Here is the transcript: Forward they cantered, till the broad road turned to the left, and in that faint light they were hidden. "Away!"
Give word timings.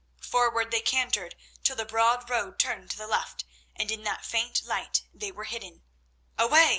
Forward 0.23 0.71
they 0.71 0.81
cantered, 0.81 1.35
till 1.61 1.75
the 1.75 1.85
broad 1.85 2.27
road 2.27 2.57
turned 2.57 2.89
to 2.89 2.97
the 2.97 3.05
left, 3.05 3.45
and 3.75 3.91
in 3.91 4.01
that 4.01 4.25
faint 4.25 4.63
light 4.65 5.03
they 5.13 5.31
were 5.31 5.43
hidden. 5.43 5.83
"Away!" 6.39 6.69